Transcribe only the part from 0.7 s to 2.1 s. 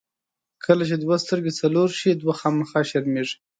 چې دوه سترګې څلور شي،